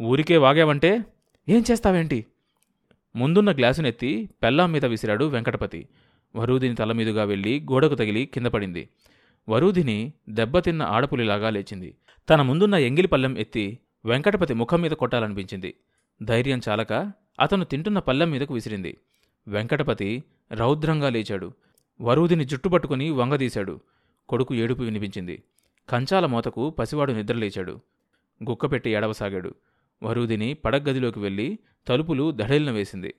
[0.00, 1.04] ఊరికే వాగావంటే
[1.48, 2.26] ఏం చేస్తావేంటి?
[3.16, 5.88] ముందున్న గ్లాసునెత్తి పెల్లాం మీద విసిరాడు వెంకటపతి.
[6.36, 8.88] వరూదిని తల మీదుగా వెళ్ళి గోడకు తగిలి కింద పడింది.
[9.48, 11.94] వరూధిని దెబ్బతిన్న ఆడపులిలాగా లేచింది.
[12.30, 15.74] తన ముందున్న ఎంగిలి పళ్ళెం ఎత్తి వెంకటపతి ముఖం మీద కొట్టాలనిపించింది.
[16.22, 18.98] ధైర్యం చాలక అతను తింటున్న పళ్ళెం మీదకు విసిరింది.
[19.48, 21.52] వెంకటపతి రౌద్రంగా లేచాడు.
[22.00, 23.80] వరూధిని జుట్టుపట్టుకుని వంగదీశాడు
[24.28, 25.42] కొడుకు ఏడుపు వినిపించింది.
[25.88, 27.80] కంచాల మోతకు పసివాడు నిద్రలేచాడు.
[28.50, 29.54] గుక్కపెట్టి ఏడవసాగాడు.
[30.04, 33.14] వరూధిని పడగదిలోకి వెళ్ళి తలుపులు దడలిన వేసింది.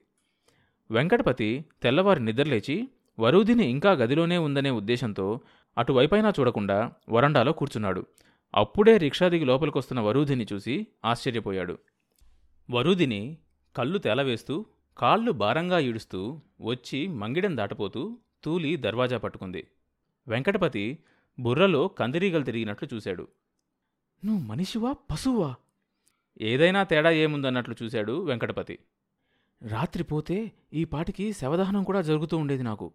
[0.90, 2.88] వెంకటపతి తెల్లవారి నిద్రలేచి
[3.18, 5.40] వరూధిని ఇంకా గదిలోనే ఉందనే ఉద్దేశంతో
[5.78, 8.06] అటువైపైనా చూడకుండా వరండాలో కూర్చున్నాడు.
[8.54, 11.78] అప్పుడే రిక్షా దిగి లోపలికొస్తున్న వరూధిని చూసి ఆశ్చర్యపోయాడు.
[12.70, 13.38] వరూధిని
[13.76, 14.66] కళ్ళు తేలవేస్తూ
[14.98, 19.66] కాళ్ళు భారంగా ఈడుస్తూ వచ్చి మంగిడం దాటపోతూ తూలి దర్వాజా పట్టుకుంది.
[20.28, 20.98] వెంకటపతి
[21.40, 23.28] బుర్రలో కందిరీగలు తిరిగినట్లు చూశాడు.
[24.24, 24.92] నువ్వు మనిషివా?
[24.92, 25.54] పశువా?
[26.40, 28.78] ఏదైనా తేడా ఏముందన్నట్లు చూశాడు వెంకటపతి.
[29.68, 32.92] రాత్రిపోతే ఈ పాటికి శవదహనం కూడా జరుగుతూ ఉండేది నాకు.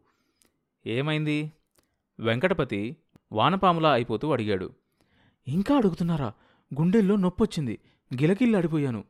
[0.85, 1.51] ఏమైంది?
[2.19, 2.97] వెంకటపతి
[3.31, 4.73] వానపాములా అయిపోతూ అడిగాడు.
[5.47, 6.33] ఇంకా అడుగుతున్నారా?
[6.79, 7.79] గుండెల్లో నొప్పొచ్చింది.
[8.13, 9.03] గిలకిల్లాడిపోయాను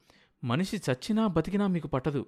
[0.43, 2.25] మనిషి చచ్చినా బతికినా మీకు పట్టదు.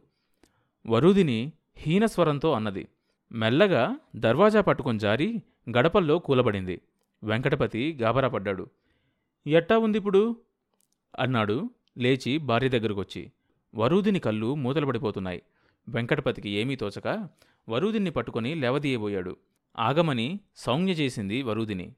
[0.87, 2.87] వరుదిని హీనస్వరంతో అన్నది.
[3.31, 6.81] మెల్లగా దర్వాజా పట్టుకొని జారి గడపల్లో కూలబడింది.
[7.23, 8.69] వెంకటపతి గాబరాపడ్డాడు
[9.47, 10.35] ఎట్టా ఉందిప్పుడు?
[11.19, 11.69] అన్నాడు.
[11.97, 13.31] లేచి భార్య దగ్గరకొచ్చి
[13.75, 15.43] వరూదిని కళ్ళు మూతలబడిపోతున్నాయి.
[15.89, 17.29] వెంకటపతికి ఏమీ తోచక
[17.69, 19.37] వరూదిని పట్టుకొని లేవదీయబోయాడు.
[19.79, 21.95] ఆగమని సౌజ్ఞ చేసింది వరూదిని.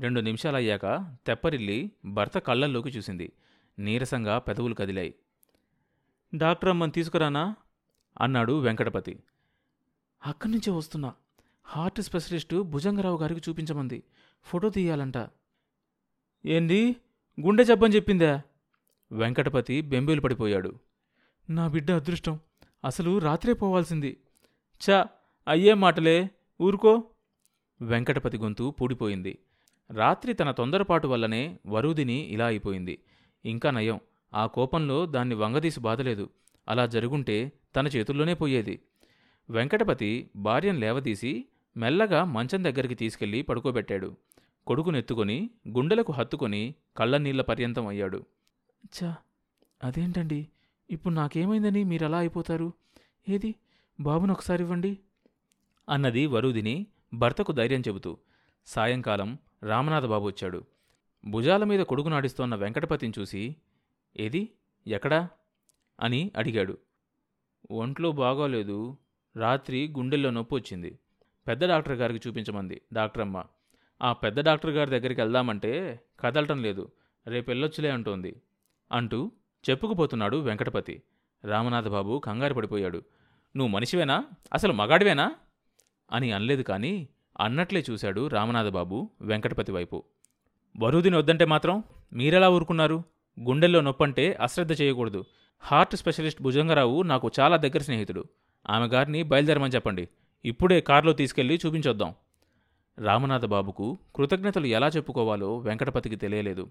[0.00, 3.32] రెండు నిమిషాలయ్యాక తెప్పరిల్లి భర్త కళ్ళల్లోకి చూసింది.
[3.78, 5.14] నీరసంగా పెదవులు కదిలాయి.
[6.34, 7.56] డాక్టర్ అమ్మని తీసుకురానా?
[8.20, 9.18] అన్నాడు వెంకటపతి.
[10.26, 11.12] అక్కడి నుంచే వస్తున్నా.
[11.64, 14.02] హార్ట్ స్పెషలిస్టు భుజంగరావు గారికి చూపించమంది.
[14.44, 15.14] ఫోటో తీయాలంట.
[16.46, 16.96] ఏంది?
[17.40, 18.42] గుండె జబ్బని చెప్పిందా?
[19.12, 20.72] వెంకటపతి బెంబేలు పడిపోయాడు.
[21.50, 22.40] నా బిడ్డ అదృష్టం.
[22.84, 24.16] అసలు రాత్రే పోవాల్సింది.
[24.80, 25.04] చ
[25.48, 26.30] అయ్యే మాటలే.
[26.60, 27.04] ఊరుకో.
[27.82, 29.38] వెంకటపతి గొంతు పూడిపోయింది.
[29.90, 32.98] రాత్రి తన తొందరపాటు వల్లనే వరూదిని ఇలా అయిపోయింది.
[33.44, 34.00] ఇంకా నయం.
[34.34, 36.30] ఆ కోపంలో దాన్ని వంగదీసి బాధలేదు.
[36.68, 38.80] అలా జరుగుంటే తన చేతుల్లోనే పోయేది.
[39.50, 41.44] వెంకటపతి భార్యను లేవదీసి
[41.76, 44.16] మెల్లగా మంచం దగ్గరికి తీసుకెళ్ళి పడుకోబెట్టాడు.
[44.66, 48.24] కొడుకునెత్తుకొని గుండెలకు హత్తుకొని కళ్ళనీళ్ళ పర్యంతం అయ్యాడు.
[48.86, 49.16] చా
[49.84, 50.48] అదేంటండి?
[50.90, 52.72] ఇప్పుడు నాకేమైందని మీరలా అయిపోతారు?
[53.28, 53.54] ఏది?
[54.00, 54.98] బాబును ఒకసారి ఇవ్వండి.
[55.88, 58.18] అన్నది వరుదిని భర్తకు ధైర్యం చెబుతూ
[58.66, 60.64] సాయంకాలం రామనాథబాబు వచ్చాడు.
[61.24, 63.56] భుజాల మీద కొడుకు నాడిస్తోన్న వెంకటపతిని చూసి
[64.16, 64.48] ఏది?
[64.86, 65.28] ఎక్కడా?
[66.00, 66.78] అని అడిగాడు.
[67.70, 68.96] ఒంట్లో బాగోలేదు.
[69.36, 70.98] రాత్రి గుండెల్లో నొప్పి వచ్చింది.
[71.48, 72.82] పెద్ద డాక్టర్ గారికి చూపించమంది.
[72.92, 73.44] డాక్టర్ అమ్మ
[74.02, 76.92] ఆ పెద్ద డాక్టర్ గారి దగ్గరికి వెళ్దామంటే కదలటం లేదు.
[77.26, 78.42] రేపు వెళ్ళొచ్చులే అంటోంది.
[78.92, 79.32] అంటూ
[79.70, 81.02] చెప్పుకుపోతున్నాడు వెంకటపతి.
[81.44, 83.02] రామనాథబాబు కంగారు పడిపోయాడు.
[83.56, 84.24] నువ్వు మనిషివేనా?
[84.52, 85.34] అసలు మగాడివేనా?
[86.12, 87.08] అని అనలేదు కానీ
[87.40, 90.04] అన్నట్లే చూశాడు రామనాథబాబు వెంకటపతి వైపు.
[90.76, 93.02] బరువుదిని వద్దంటే మాత్రం మీరెలా ఊరుకున్నారు?
[93.40, 95.24] గుండెల్లో నొప్పంటే అశ్రద్ధ చేయకూడదు.
[95.60, 98.24] హార్ట్ స్పెషలిస్ట్ భుజంగరావు నాకు చాలా దగ్గర స్నేహితుడు.
[98.70, 100.08] ఆమె గారిని బయలుదేరమని చెప్పండి.
[100.44, 102.14] ఇప్పుడే కారులో తీసుకెళ్ళి చూపించొద్దాం.
[102.98, 106.70] రామనాథబాబుకు కృతజ్ఞతలు ఎలా చెప్పుకోవాలో వెంకటపతికి తెలియలేదు.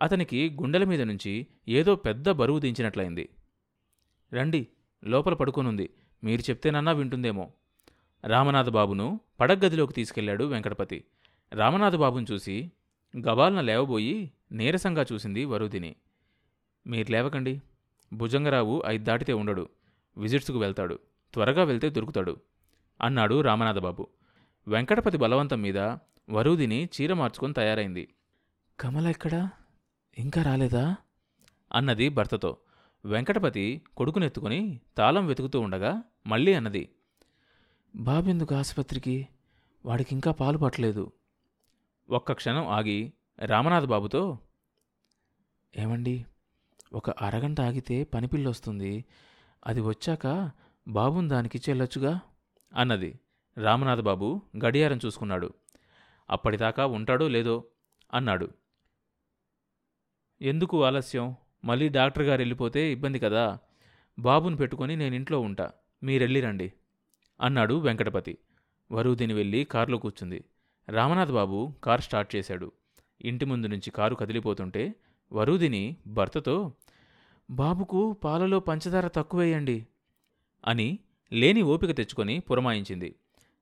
[0.00, 3.28] అతనికి గుండెల మీద నుంచి ఏదో పెద్ద బరువు దించినట్లయింది.
[4.32, 4.68] రండి
[5.04, 5.90] లోపల పడుకొనుంది.
[6.24, 7.52] మీరు చెప్తేనన్నా వింటుందేమో.
[8.24, 11.04] రామనాథబాబును పడగ్గదిలోకి తీసుకెళ్ళాడు వెంకటపతి.
[11.52, 12.72] రామనాథబాబును చూసి
[13.18, 15.96] గబాలన లేవబోయి నీరసంగా చూసింది వరుదిని.
[16.86, 17.62] మీరు లేవకండి.
[18.12, 19.68] భుజంగరావు ఐదు దాటితే ఉండడు.
[20.16, 20.98] విజిట్స్కు వెళ్తాడు.
[21.32, 22.36] త్వరగా వెళ్తే దొరుకుతాడు
[23.02, 24.08] అన్నాడు రామనాథబాబు.
[24.68, 25.78] వెంకటపతి బలవంతం మీద
[26.30, 28.14] వరూదిని చీర మార్చుకొని తయారైంది.
[28.80, 29.50] కమల ఎక్కడా?
[30.18, 30.96] ఇంకా రాలేదా?
[31.72, 32.56] అన్నది భర్తతో.
[33.04, 36.88] వెంకటపతి కొడుకునెత్తుకుని తాళం వెతుకుతూ ఉండగా మళ్ళీ అన్నది
[37.96, 39.28] బాబెందుకు ఆసుపత్రికి?
[39.84, 41.12] వాడికి ఇంకా పాలు పట్టలేదు.
[42.10, 44.38] ఒక్క క్షణం ఆగి రామనాథ్ బాబుతో
[45.76, 46.24] ఏమండి
[46.92, 49.04] ఒక అరగంట ఆగితే పనిపిల్లొస్తుంది
[49.66, 50.50] అది వచ్చాక
[50.88, 52.20] బాబుని దానికి చెల్లొచ్చుగా
[52.74, 53.18] అన్నది
[53.58, 55.50] రామనాథబాబు గడియారం చూసుకున్నాడు.
[56.30, 57.64] అప్పటిదాకా ఉంటాడో లేదో?
[58.14, 58.48] అన్నాడు.
[60.42, 61.34] ఎందుకు ఆలస్యం?
[61.64, 63.58] మళ్ళీ డాక్టర్ గారు వెళ్ళిపోతే ఇబ్బంది కదా?
[64.18, 65.70] బాబుని పెట్టుకొని నేను ఇంట్లో ఉంటా.
[66.02, 66.72] మీరెళ్ళిరండి
[67.40, 68.38] అన్నాడు వెంకటపతి.
[68.92, 70.44] వరుదిని వెళ్ళి కారులో కూర్చుంది.
[70.88, 72.72] రామనాథ్ బాబు కారు స్టార్ట్ చేశాడు.
[73.22, 74.94] ఇంటి ముందు నుంచి కారు కదిలిపోతుంటే
[75.32, 76.72] వరుదిని భర్తతో
[77.50, 79.86] బాబుకు పాలలో పంచదార తక్కువేయండి
[80.66, 80.98] అని
[81.32, 83.14] లేని ఓపిక తెచ్చుకొని పురమాయించింది.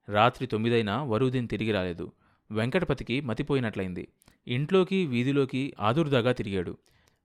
[0.09, 2.13] రాత్రి తొమ్మిదైనా వరుదిని తిరిగి రాలేదు.
[2.53, 4.09] వెంకటపతికి మతిపోయినట్లయింది.
[4.49, 6.77] ఇంట్లోకి వీధిలోకి ఆదుర్దాగా తిరిగాడు.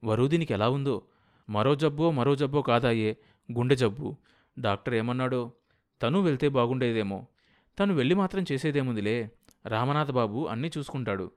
[0.03, 1.01] వరుదినికి ఎలా ఉందో?
[1.49, 3.17] మరో జబ్బో మరో జబ్బో కాదాయే
[3.51, 4.15] గుండె జబ్బు.
[4.59, 5.51] డాక్టర్ ఏమన్నాడో?
[6.01, 7.25] తను వెళ్తే బాగుండేదేమో.
[7.79, 9.31] తను వెళ్ళి మాత్రం చేసేదేముందిలే.
[9.65, 11.31] రామనాథ బాబు అన్నీ చూసుకుంటాడు.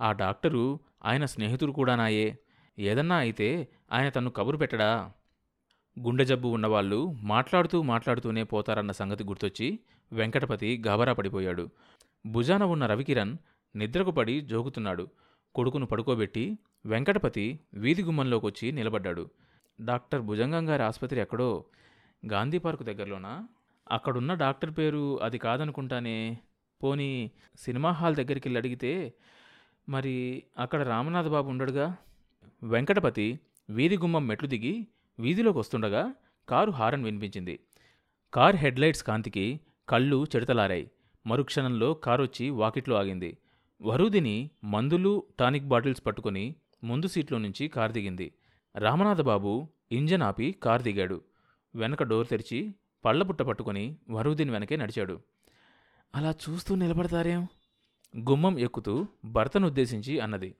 [0.00, 2.38] ఆ డాక్టరు ఆయన స్నేహితుడు కూడానాయే.
[2.78, 5.12] ఏదన్నా అయితే ఆయన తను కబురు పెట్టడా?
[6.00, 9.78] గుండె జబ్బు ఉన్నవాళ్ళు మాట్లాడుతూ మాట్లాడుతూనే పోతారన్న సంగతి గుర్తొచ్చి
[10.12, 11.70] వెంకటపతి గాబరా పడిపోయాడు.
[12.26, 13.36] భుజాన ఉన్న రవికిరణ్
[13.76, 15.08] నిద్రకు పడి జోగుతున్నాడు.
[15.54, 19.30] కొడుకును పడుకోబెట్టి వెంకటపతి వీధి గుమ్మంలోకొచ్చి నిలబడ్డాడు.
[19.80, 21.64] డాక్టర్ భుజంగం గారి ఆసుపత్రి ఎక్కడో?
[22.32, 23.48] గాంధీ పార్కు దగ్గరలోనా?
[23.90, 26.38] అక్కడున్న డాక్టర్ పేరు అది కాదనుకుంటానే.
[26.82, 29.12] పోనీ సినిమా హాల్ దగ్గరికి వెళ్ళి అడిగితే
[29.88, 31.96] మరి అక్కడ రామనాథ బాబు ఉండడుగా?
[32.62, 33.40] వెంకటపతి
[33.70, 34.86] వీధి గుమ్మం మెట్లు దిగి
[35.20, 36.14] వీధిలోకి వస్తుండగా
[36.48, 37.60] కారు హారన్ వినిపించింది.
[38.34, 40.90] కార్ హెడ్లైట్స్ కాంతికి కళ్ళు చెడతలారాయి.
[41.26, 43.38] మరుక్షణంలో కారొచ్చి వాకిట్లో ఆగింది.
[43.82, 48.34] వరుదిని మందులు టానిక్ బాటిల్స్ పట్టుకొని ముందు సీట్లో నుంచి కారు దిగింది.
[48.76, 51.22] రామనాథబాబు ఇంజన్ ఆపి కారు దిగాడు.
[51.74, 52.74] వెనక డోర్ తెరిచి
[53.04, 55.20] పళ్ళపుట్ట పట్టుకొని వరుదిని వెనకే నడిచాడు.
[56.14, 57.46] అలా చూస్తూ నిలబడతారేం?
[58.16, 60.54] గుమ్మం ఎక్కుతూ భర్తను ఉద్దేశించి అన్నది.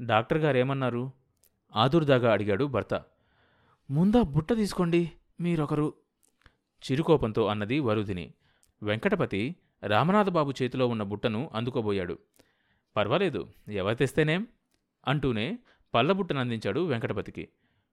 [0.00, 1.10] డాక్టర్ గారేమన్నారు?
[1.76, 3.02] ఆదుర్దాగా అడిగాడు భర్త.
[3.90, 5.10] ముందా బుట్ట తీసుకోండి
[5.40, 5.94] మీరొకరు.
[6.90, 8.34] చిరుకోపంతో అన్నది వరుదిని.
[8.82, 12.18] వెంకటపతి రామనాథబాబు చేతిలో ఉన్న బుట్టను అందుకోబోయాడు.
[12.96, 14.46] పర్వాలేదు ఎవరు తెస్తేనేం?
[15.08, 15.58] అంటూనే
[15.94, 17.48] పళ్ళబుట్టను అందించాడు వెంకటపతికి.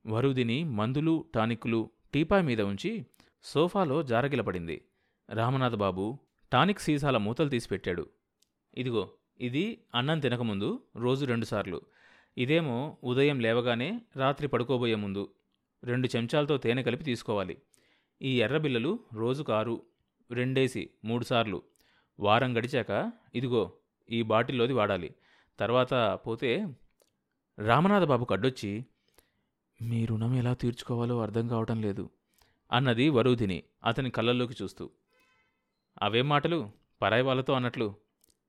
[0.07, 3.05] వరుదిని మందులు టానిక్కులు టీపాయ్ మీద ఉంచి
[3.43, 4.85] సోఫాలో జారగిలపడింది.
[5.29, 6.17] రామనాథబాబు
[6.51, 8.09] టానిక్ సీసాల మూతలు తీసిపెట్టాడు
[8.77, 9.09] ఇదిగో
[9.39, 11.81] ఇది అన్నం తినకముందు రోజు రెండుసార్లు
[12.37, 15.29] ఇదేమో ఉదయం లేవగానే రాత్రి పడుకోబోయే ముందు.
[15.83, 17.57] రెండు చెంచాలతో తేనె కలిపి తీసుకోవాలి.
[18.21, 19.83] ఈ ఎర్రబిల్లలు రోజుకు ఆరు
[20.31, 21.70] రెండేసి మూడుసార్లు
[22.21, 23.71] వారం గడిచాక ఇదిగో
[24.09, 25.15] ఈ బాటిల్లోది వాడాలి.
[25.59, 26.67] తర్వాత పోతే
[27.59, 28.85] రామనాథ బాబుకు అడ్డొచ్చి
[29.81, 32.09] మీ రుణం ఎలా తీర్చుకోవాలో అర్థం కావటం లేదు
[32.71, 34.89] అన్నది వరూధిని అతని కళ్ళల్లోకి చూస్తూ.
[36.01, 36.71] అవేం మాటలు?
[37.01, 37.95] పరాయి వాళ్ళతో అన్నట్లు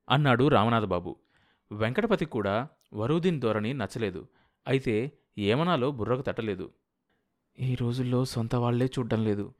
[0.08, 1.16] అన్నాడు రామనాథబాబు.
[1.72, 4.28] వెంకటపతి కూడా వరుదిన్ ధోరణి నచ్చలేదు.
[4.68, 6.70] అయితే ఏమనాలో బుర్రకు తట్టలేదు.
[7.58, 9.54] ఈ రోజుల్లో సొంత వాళ్ళే చూడ్డం లేదు.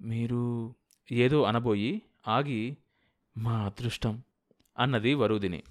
[0.00, 0.74] మీరు
[1.12, 2.76] ఏదో అనబోయి ఆగి
[3.36, 4.22] మా అదృష్టం
[4.78, 5.62] అన్నది వరుదిని.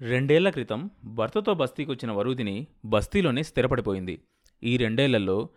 [0.00, 4.20] రెండేళ్ళ క్రితం భర్తతో బస్తీకొచ్చిన వరుదిని బస్తీలోనే స్థిరపడిపోయింది.
[4.62, 5.48] ఈ రెండేళ్ళలో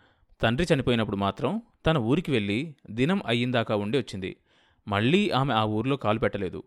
[0.41, 4.37] తండ్రి చనిపోయినప్పుడు మాత్రం తన ఊరికి వెళ్ళి దినం అయ్యిందాకా ఉండి వచ్చింది.
[4.87, 6.63] మళ్ళీ ఆమె ఆ ఊర్లో కాలు పెట్టలేదు.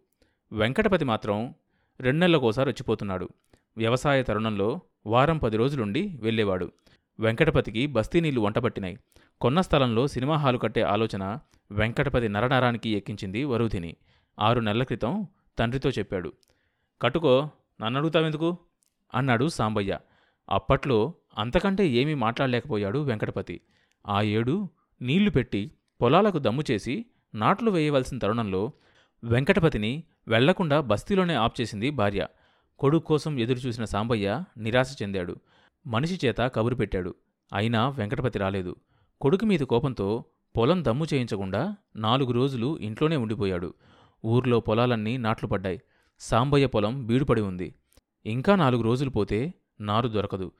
[0.52, 1.54] వెంకటపతి మాత్రం
[2.00, 3.28] రెండెళ్ళకోసారి వచ్చిపోతున్నాడు.
[3.76, 6.72] వ్యవసాయ తరుణంలో వారం పది రోజులుండి వెళ్ళేవాడు.
[7.20, 8.98] వెంకటపతికి బస్తీ నీళ్ళు వంటబట్టినాయి.
[9.40, 11.38] కొన్న స్థలంలో సినిమా హాలు కట్టే ఆలోచన
[11.70, 13.96] వెంకటపతి నరనరానికి ఎక్కించింది వరుధిని
[14.38, 15.26] ఆరు నెలల క్రితం
[15.58, 16.32] తండ్రితో చెప్పాడు.
[17.02, 17.50] కట్టుకో
[17.80, 18.56] నన్నడుగుతావెందుకు?
[19.14, 19.98] అన్నాడు సాంబయ్య.
[20.50, 23.60] అప్పట్లో అంతకంటే ఏమీ మాట్లాడలేకపోయాడు వెంకటపతి.
[24.06, 24.68] ఆ ఏడు
[25.02, 25.72] నీళ్ళు పెట్టి
[26.02, 28.72] పొలాలకు దమ్ము చేసి నాట్లు వేయవలసిన తరుణంలో
[29.24, 32.26] వెంకటపతిని వెళ్ళకుండా బస్తీలోనే ఆప్ చేసింది భార్య.
[32.78, 35.36] కొడుకు కోసం ఎదురుచూసిన సాంబయ్య నిరాశ చెందాడు.
[35.86, 37.14] మనిషి చేత కబురు పెట్టాడు.
[37.54, 38.76] అయినా వెంకటపతి రాలేదు.
[39.20, 40.24] కొడుకు మీద కోపంతో
[40.56, 43.74] పొలం దమ్ము చేయించకుండా నాలుగు రోజులు ఇంట్లోనే ఉండిపోయాడు.
[44.24, 45.80] ఊర్లో పొలాలన్నీ నాట్లు పడ్డాయి.
[46.20, 47.74] సాంబయ్య పొలం బీడుపడి ఉంది.
[48.26, 50.52] ఇంకా నాలుగు రోజులు పోతే నారు దొరకదు.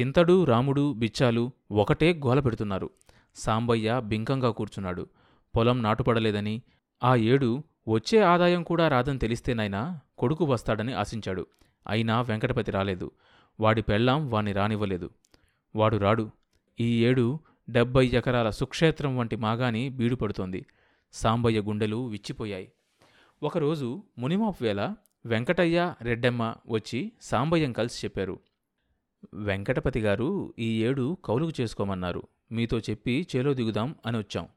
[0.00, 2.90] చింతడు రాముడు బిచ్చాలు ఒకటే గోల పెడుతున్నారు.
[3.34, 5.06] సాంబయ్య బింకంగా కూర్చున్నాడు.
[5.56, 6.62] పొలం నాటుపడలేదని
[7.04, 11.46] ఆ ఏడు వచ్చే ఆదాయం కూడా రాదని తెలిస్తేనైనా కొడుకు వస్తాడని ఆశించాడు.
[11.88, 13.10] అయినా వెంకటపతి రాలేదు.
[13.60, 15.10] వాడి పెళ్ళాం వాణ్ణి రానివ్వలేదు.
[15.76, 16.30] వాడు రాడు.
[16.80, 17.38] ఈ ఏడు
[17.70, 20.66] డెబ్బై ఎకరాల సుక్షేత్రం వంటి మాగాని బీడుపడుతోంది.
[21.12, 22.72] సాంబయ్య గుండెలు విచ్చిపోయాయి.
[23.42, 24.94] ఒకరోజు మునిమాపు వేళ
[25.26, 28.40] వెంకటయ్య రెడ్డమ్మ వచ్చి సాంబయ్యం కలిసి చెప్పారు.
[29.34, 32.22] వెంకటపతి గారు ఈ ఏడు కౌలుకు చేసుకోమన్నారు.
[32.52, 34.48] మీతో చెప్పి చేలో దిగుదాం అని వచ్చాం.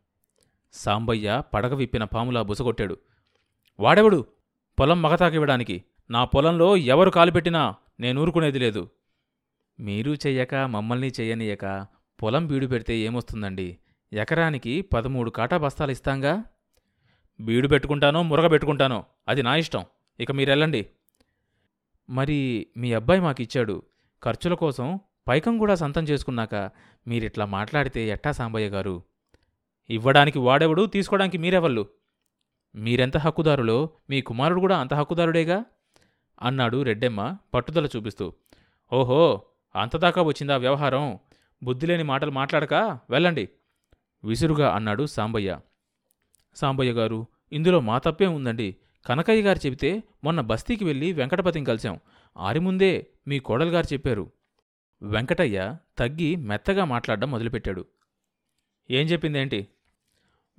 [0.74, 2.98] సాంబయ్య పడగ విప్పిన పాములా బుసగొట్టాడు.
[3.80, 4.26] వాడెవడు?
[4.80, 8.90] పొలం మగతాకివ్వడానికి నా పొలంలో ఎవరు కాలుపెట్టినా నేనూరుకునేది నేను ఊరుకునేది లేదు.
[9.80, 11.88] మీరు చెయ్యక మమ్మల్ని చెయ్యనీయక
[12.24, 13.78] పొలం బీడు పెడితే ఏమొస్తుందండి?
[14.14, 16.44] ఎకరానికి పదమూడు కాటా బస్తాలు ఇస్తాంగా?
[17.42, 19.86] బీడు పెట్టుకుంటానో మురగ పెట్టుకుంటానో అది నా ఇష్టం.
[20.20, 20.86] ఇక మీరెళ్ళండి.
[22.10, 23.84] మరి మీ అబ్బాయి మాకిచ్చాడు.
[24.24, 26.56] ఖర్చుల కోసం పైకం కూడా సంతం చేసుకున్నాక
[27.08, 29.04] మీరిట్లా మాట్లాడితే ఎట్టా సాంబయ్య గారు?
[29.90, 31.86] ఇవ్వడానికి వాడెవడు తీసుకోవడానికి మీరెవళ్ళు?
[32.76, 35.66] మీరెంత హక్కుదారులో మీ కుమారుడు కూడా అంత హక్కుదారుడేగా?
[36.42, 38.34] అన్నాడు రెడ్డెమ్మ పట్టుదల చూపిస్తూ.
[38.94, 39.42] ఓహో
[39.76, 41.20] అంతదాకా వచ్చిందా వ్యవహారం?
[41.64, 42.74] బుద్ధిలేని మాటలు మాట్లాడక
[43.10, 43.50] వెళ్ళండి.
[44.24, 45.60] విసురుగా అన్నాడు సాంబయ్య.
[46.56, 48.76] సాంబయ్య గారు ఇందులో మా తప్పే ఉందండి.
[49.06, 52.00] కనకయ్య గారు చెబితే మొన్న బస్తీకి వెళ్ళి వెంకటపతిని కలిశాం.
[52.38, 54.32] ఆరిముందే మీ కోడలు గారు చెప్పారు.
[55.02, 57.86] వెంకటయ్య తగ్గి మెత్తగా మాట్లాడడం మొదలుపెట్టాడు.
[58.92, 59.68] ఏం చెప్పిందేంటి?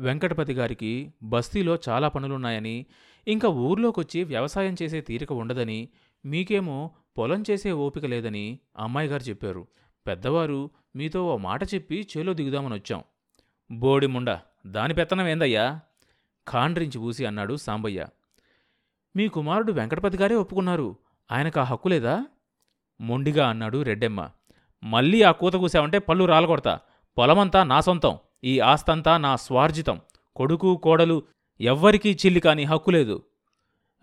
[0.00, 2.86] వెంకటపతి గారికి బస్తీలో చాలా పనులున్నాయని
[3.28, 5.88] ఇంకా ఊర్లోకొచ్చి వ్యవసాయం చేసే తీరిక ఉండదని
[6.24, 9.66] మీకేమో పొలం చేసే ఓపిక లేదని అమ్మాయి గారు చెప్పారు.
[10.06, 13.02] పెద్దవారు మీతో ఓ మాట చెప్పి చేలో దిగుదామని వచ్చాం.
[13.70, 15.80] బోడి ముండ దాని పెత్తనం ఏందయ్యా?
[16.50, 18.06] ఖాండ్రించి ఊసి అన్నాడు సాంబయ్య.
[19.16, 20.96] మీ కుమారుడు వెంకటపతి గారే ఒప్పుకున్నారు.
[21.32, 22.26] ఆయనకు ఆ హక్కు లేదా?
[23.00, 24.30] మొండిగా అన్నాడు రెడ్డెమ్మ.
[24.84, 26.80] మళ్ళీ ఆ కూత కూసావంటే పళ్ళు రాలగొడతా.
[27.18, 28.18] పొలమంతా నా సొంతం.
[28.44, 30.00] ఈ ఆస్తంతా నా స్వార్జితం.
[30.36, 31.22] కొడుకు కోడలు
[31.60, 33.22] ఎవ్వరికీ చిల్లి కాని హక్కు లేదు.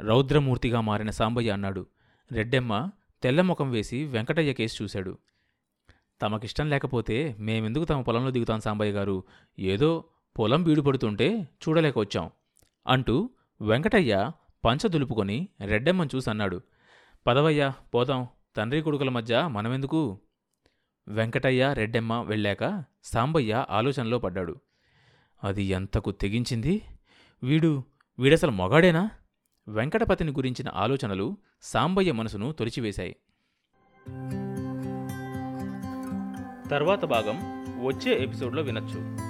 [0.02, 1.88] రౌద్రమూర్తిగా మారిన సాంబయ్య అన్నాడు.
[2.32, 2.90] రెడ్డెమ్మ
[3.24, 5.18] తెల్లముఖం వేసి వెంకటయ్య కేసు చూశాడు.
[6.22, 9.24] తమకిష్టం లేకపోతే మేమెందుకు తమ పొలంలో దిగుతాం సాంబయ్య గారు?
[9.60, 10.06] ఏదో
[10.38, 12.30] పొలం బీడుపడుతుంటే చూడలేక వచ్చాం
[12.88, 13.30] అంటూ
[13.62, 14.32] వెంకటయ్య
[14.66, 16.62] పంచ దులుపుకొని రెడ్డెమ్మను చూసి అన్నాడు
[17.28, 20.20] పదవయ్యా పోదాం తండ్రి కొడుకుల మధ్య మనమెందుకు?
[21.08, 24.56] వెంకటయ్య రెడ్డెమ్మ వెళ్ళాక సాంబయ్య ఆలోచనలో పడ్డాడు.
[25.44, 26.82] అది ఎంతకు తెగించింది?
[27.44, 27.84] వీడు
[28.20, 29.10] వీడసలు మొగాడేనా?
[29.68, 33.16] వెంకటపతిని గురించిన ఆలోచనలు సాంబయ్య మనసును తొలిచివేశాయి.
[36.70, 37.38] తర్వాత భాగం
[37.86, 39.30] వచ్చే ఎపిసోడ్లో వినొచ్చు.